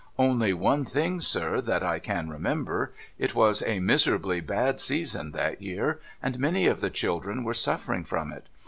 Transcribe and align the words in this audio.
'Only 0.17 0.51
one 0.51 0.83
thing, 0.83 1.21
sir, 1.21 1.61
that 1.61 1.83
I 1.83 1.99
can 1.99 2.27
remember. 2.27 2.91
It 3.19 3.35
was 3.35 3.61
a 3.61 3.79
miserably 3.79 4.41
bad 4.41 4.79
season, 4.79 5.29
that 5.33 5.61
year; 5.61 5.99
and 6.23 6.39
many 6.39 6.65
of 6.65 6.81
the 6.81 6.89
children 6.89 7.43
v»ere 7.43 7.53
suffering 7.53 8.03
from 8.03 8.31
it. 8.31 8.49